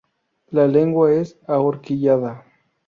La 0.49 0.65
lengua 0.67 1.13
es 1.13 1.37
ahorquillada. 1.47 2.43